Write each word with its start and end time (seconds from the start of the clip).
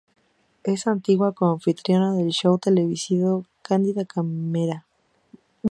Es 0.63 0.87
antigua 0.87 1.31
co-anfitriona 1.31 2.15
del 2.15 2.29
show 2.31 2.57
televisivo 2.57 3.45
"Candida 3.61 4.03
Camera". 4.03 4.87